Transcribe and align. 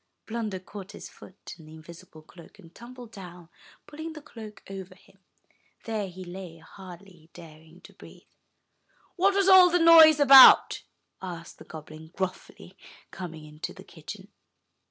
Blunder 0.25 0.57
caught 0.59 0.93
his 0.93 1.09
foot 1.09 1.53
in 1.59 1.67
the 1.67 1.75
invisible 1.75 2.23
cloak, 2.23 2.57
and 2.57 2.73
tumbled 2.73 3.11
down, 3.11 3.49
pulling 3.85 4.13
the 4.13 4.21
cloak 4.23 4.63
over 4.67 4.95
him. 4.95 5.19
There 5.85 6.07
he 6.09 6.25
lay, 6.25 6.57
hardly 6.57 7.29
daring 7.33 7.81
to 7.81 7.93
breathe. 7.93 8.23
*'What 9.15 9.35
was 9.35 9.47
all 9.47 9.69
that 9.69 9.79
noise 9.83 10.19
about?" 10.19 10.81
asked 11.21 11.59
the 11.59 11.65
goblin 11.65 12.07
gruffly, 12.15 12.75
coming 13.11 13.45
into 13.45 13.75
the 13.75 13.83
kitchen. 13.83 14.29